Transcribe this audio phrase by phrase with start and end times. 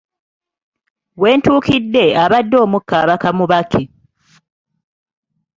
[1.21, 3.83] We ntuukiddewo abadde omukka abaka mubake.